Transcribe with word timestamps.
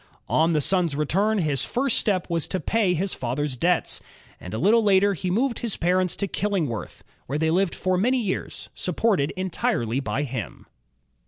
On 0.29 0.53
the 0.53 0.61
son's 0.61 0.95
return, 0.95 1.37
his 1.37 1.63
first 1.63 1.99
step 1.99 2.27
was 2.27 2.47
to 2.47 2.59
pay 2.59 2.95
his 2.95 3.13
father's 3.13 3.55
debts, 3.55 4.01
and 4.39 4.51
a 4.51 4.57
little 4.57 4.81
later 4.81 5.13
he 5.13 5.29
moved 5.29 5.59
his 5.59 5.77
parents 5.77 6.15
to 6.15 6.27
Killingworth, 6.27 7.03
where 7.27 7.37
they 7.37 7.51
lived 7.51 7.75
for 7.75 7.97
many 7.99 8.17
years, 8.17 8.69
supported 8.73 9.29
entirely 9.37 9.99
by 9.99 10.23
him. 10.23 10.65